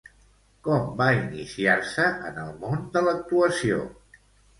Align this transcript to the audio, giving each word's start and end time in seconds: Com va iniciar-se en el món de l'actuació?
Com 0.67 0.85
va 1.01 1.09
iniciar-se 1.17 2.07
en 2.29 2.39
el 2.45 2.49
món 2.63 2.81
de 2.97 3.05
l'actuació? 3.09 3.79